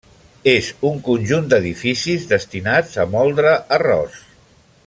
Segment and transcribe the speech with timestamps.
[0.53, 4.21] És un conjunt d'edificis destinats a moldre arròs.